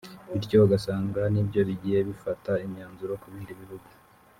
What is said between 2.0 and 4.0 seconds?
bifata imyanzuro ku bindi bihugu